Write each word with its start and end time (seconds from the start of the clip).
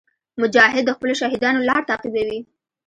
مجاهد 0.41 0.83
د 0.85 0.89
خپلو 0.97 1.13
شهیدانو 1.21 1.65
لار 1.69 1.81
تعقیبوي. 1.89 2.39